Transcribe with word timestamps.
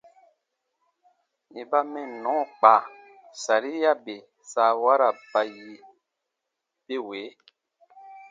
Yè 1.53 1.61
ba 1.71 1.79
mɛnnɔ 1.93 2.33
kpa, 2.57 2.73
saria 3.43 3.91
bè 4.05 4.15
saawara 4.51 5.09
ba 5.31 5.41
yi 5.55 5.71
be 6.85 6.95
wee: 7.07 7.29